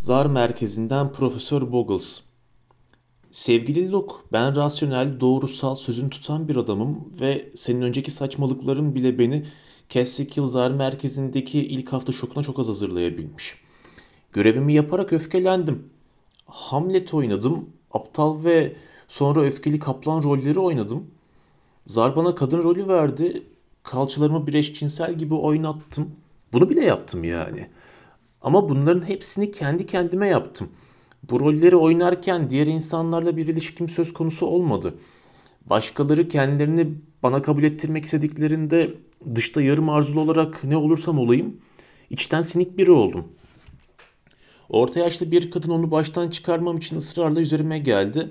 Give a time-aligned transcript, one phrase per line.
[0.00, 2.22] Zar merkezinden Profesör Boggles.
[3.30, 9.46] Sevgili Luke, ben rasyonel, doğrusal, sözün tutan bir adamım ve senin önceki saçmalıkların bile beni
[9.88, 13.54] Castle Zar merkezindeki ilk hafta şokuna çok az hazırlayabilmiş.
[14.32, 15.90] Görevimi yaparak öfkelendim.
[16.46, 18.76] Hamlet oynadım, aptal ve
[19.08, 21.10] sonra öfkeli kaplan rolleri oynadım.
[21.86, 23.42] Zar bana kadın rolü verdi,
[23.82, 26.10] kalçalarımı bir eşcinsel gibi oynattım.
[26.52, 27.66] Bunu bile yaptım yani.
[28.42, 30.68] Ama bunların hepsini kendi kendime yaptım.
[31.30, 34.94] Bu rolleri oynarken diğer insanlarla bir ilişkim söz konusu olmadı.
[35.66, 36.88] Başkaları kendilerini
[37.22, 38.94] bana kabul ettirmek istediklerinde
[39.34, 41.56] dışta yarım arzulu olarak ne olursam olayım
[42.10, 43.28] içten sinik biri oldum.
[44.68, 48.30] Orta yaşlı bir kadın onu baştan çıkarmam için ısrarla üzerime geldi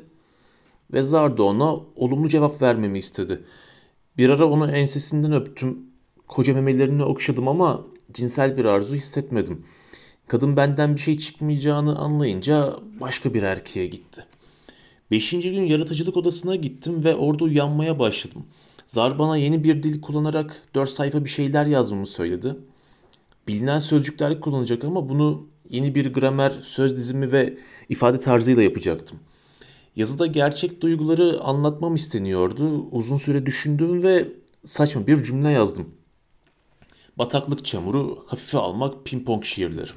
[0.93, 3.43] ve Zar da ona olumlu cevap vermemi istedi.
[4.17, 5.79] Bir ara onu ensesinden öptüm.
[6.27, 9.65] Koca memelerini okşadım ama cinsel bir arzu hissetmedim.''
[10.29, 14.25] Kadın benden bir şey çıkmayacağını anlayınca başka bir erkeğe gitti.
[15.11, 18.45] Beşinci gün yaratıcılık odasına gittim ve orada uyanmaya başladım.
[18.87, 22.55] Zar bana yeni bir dil kullanarak dört sayfa bir şeyler yazmamı söyledi.
[23.47, 27.57] Bilinen sözcükler kullanacak ama bunu yeni bir gramer, söz dizimi ve
[27.89, 29.19] ifade tarzıyla yapacaktım.
[29.95, 32.87] Yazıda gerçek duyguları anlatmam isteniyordu.
[32.91, 34.27] Uzun süre düşündüm ve
[34.65, 35.89] saçma bir cümle yazdım.
[37.17, 39.91] Bataklık çamuru, hafife almak, pimpon şiirleri.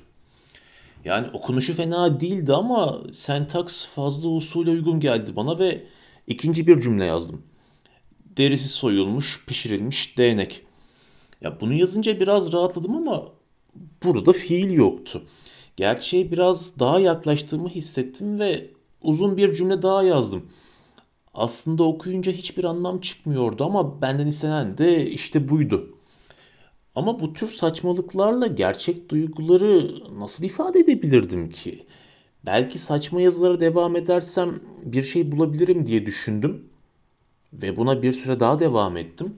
[1.04, 5.86] Yani okunuşu fena değildi ama sentaks fazla usule uygun geldi bana ve
[6.26, 7.42] ikinci bir cümle yazdım.
[8.36, 10.62] Derisi soyulmuş, pişirilmiş değnek.
[11.40, 13.24] Ya bunu yazınca biraz rahatladım ama
[14.04, 15.22] burada fiil yoktu.
[15.76, 18.70] Gerçeğe biraz daha yaklaştığımı hissettim ve
[19.02, 20.46] uzun bir cümle daha yazdım.
[21.34, 25.94] Aslında okuyunca hiçbir anlam çıkmıyordu ama benden istenen de işte buydu.
[26.94, 31.86] Ama bu tür saçmalıklarla gerçek duyguları nasıl ifade edebilirdim ki?
[32.46, 36.64] Belki saçma yazılara devam edersem bir şey bulabilirim diye düşündüm.
[37.52, 39.34] Ve buna bir süre daha devam ettim.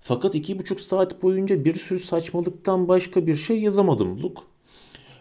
[0.00, 4.42] Fakat iki buçuk saat boyunca bir sürü saçmalıktan başka bir şey yazamadım Luke.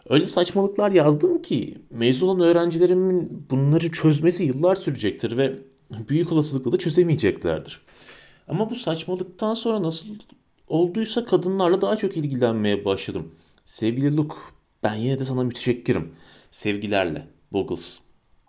[0.09, 5.53] Öyle saçmalıklar yazdım ki mezun olan öğrencilerimin bunları çözmesi yıllar sürecektir ve
[6.09, 7.81] büyük olasılıkla da çözemeyeceklerdir.
[8.47, 10.07] Ama bu saçmalıktan sonra nasıl
[10.67, 13.31] olduysa kadınlarla daha çok ilgilenmeye başladım.
[13.65, 14.35] Sevgili Luke,
[14.83, 16.15] ben yine de sana müteşekkirim.
[16.51, 17.99] Sevgilerle, Boggles.